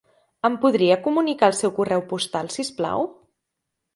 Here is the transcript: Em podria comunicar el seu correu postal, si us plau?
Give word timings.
Em 0.47 0.53
podria 0.63 0.95
comunicar 1.07 1.51
el 1.53 1.57
seu 1.59 1.73
correu 1.77 2.03
postal, 2.13 2.51
si 2.57 2.65
us 2.65 2.75
plau? 2.81 3.07